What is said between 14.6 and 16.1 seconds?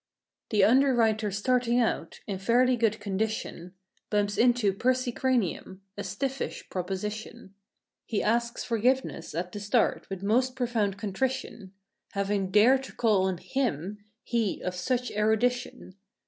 of such erudi¬ tion.